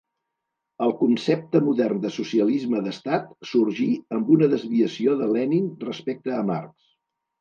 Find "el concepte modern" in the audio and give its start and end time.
0.85-1.99